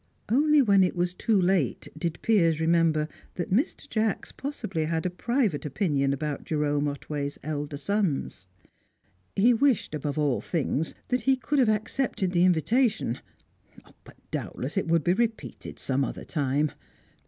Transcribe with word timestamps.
Only 0.29 0.63
when 0.63 0.83
it 0.83 0.95
was 0.95 1.13
too 1.13 1.39
late 1.39 1.87
did 1.95 2.19
Piers 2.23 2.59
remember 2.59 3.07
that 3.35 3.51
Mr. 3.53 3.87
Jacks 3.87 4.31
possibly 4.31 4.85
had 4.85 5.05
a 5.05 5.11
private 5.11 5.63
opinion 5.63 6.11
about 6.11 6.43
Jerome 6.43 6.87
Otway's 6.87 7.37
elder 7.43 7.77
sons. 7.77 8.47
He 9.35 9.53
wished, 9.53 9.93
above 9.93 10.17
all 10.17 10.41
things, 10.41 10.95
that 11.09 11.21
he 11.21 11.35
could 11.35 11.59
have 11.59 11.69
accepted 11.69 12.31
the 12.31 12.45
invitation. 12.45 13.19
But 14.03 14.17
doubtless 14.31 14.75
it 14.75 14.87
would 14.87 15.03
be 15.03 15.13
repeated 15.13 15.77
some 15.77 16.03
other 16.03 16.23
time. 16.23 16.71